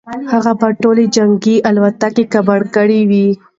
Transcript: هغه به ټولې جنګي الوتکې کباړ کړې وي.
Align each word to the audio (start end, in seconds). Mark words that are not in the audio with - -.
هغه 0.31 0.51
به 0.59 0.67
ټولې 0.81 1.05
جنګي 1.15 1.55
الوتکې 1.69 2.23
کباړ 2.33 2.61
کړې 2.75 2.99
وي. 3.09 3.27